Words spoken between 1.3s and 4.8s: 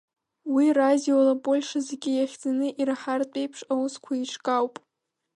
Польша зегьы иахьӡаны ираҳартә еиԥш аусқәа еиҿкаауп.